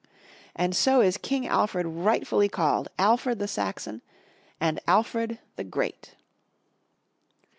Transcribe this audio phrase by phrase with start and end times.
[0.55, 4.01] And so is King Alfred rightfully called Alfred the Saxon
[4.59, 6.15] and Alfred the Great.